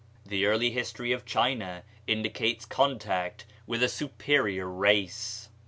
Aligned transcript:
The 0.25 0.47
early 0.47 0.71
history 0.71 1.11
of 1.11 1.25
China 1.27 1.83
indicates 2.07 2.65
contact 2.65 3.45
with 3.67 3.83
a 3.83 3.87
superior 3.87 4.67
race. 4.67 5.49